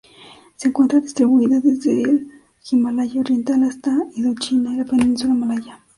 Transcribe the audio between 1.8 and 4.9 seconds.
el Himalaya oriental hasta Indochina y la